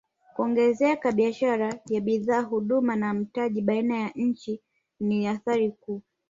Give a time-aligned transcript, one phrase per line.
[0.35, 4.61] Kuongezeka biashara ya bidhaa huduma na mtaji baina ya nchi
[4.99, 6.01] ni athari kuu